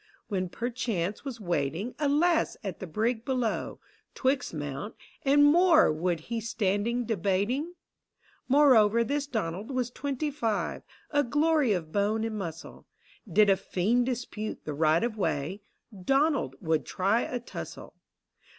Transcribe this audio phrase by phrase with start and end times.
[0.29, 3.79] —when perchance was waiting A lass at the brig below,—
[4.15, 7.75] 'twixt mount And moor would he standing debating?
[8.47, 12.87] Moreover this Donald was twenty five, A glory of bone and muscle:
[13.31, 15.61] Did a fiend dispute the right of way,
[16.03, 17.93] Donald would try a tussle.